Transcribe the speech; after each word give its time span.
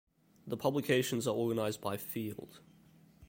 The 0.47 0.57
publications 0.57 1.27
are 1.27 1.35
organized 1.35 1.79
by 1.79 1.95
field. 1.97 2.61